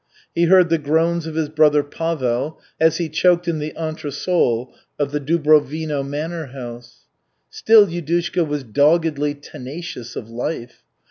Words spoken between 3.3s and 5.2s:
in the entresol of the